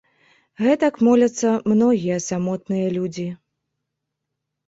Гэтак 0.63 0.95
моляцца 1.07 1.51
многія 1.73 2.17
самотныя 2.29 2.87
людзі. 2.97 3.27